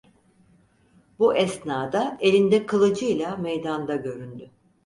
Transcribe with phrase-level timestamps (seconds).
[1.19, 4.51] Bu esnada elinde kılıcıyla meydanda göründü.